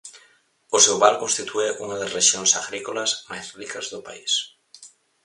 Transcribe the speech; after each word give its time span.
O 0.75 0.77
seu 0.85 0.95
val 1.03 1.15
constitúe 1.23 1.67
unha 1.83 1.99
das 2.01 2.13
rexións 2.17 2.51
agrícolas 2.61 3.11
máis 3.29 3.45
ricas 3.59 3.85
do 3.93 3.99
país. 4.07 4.33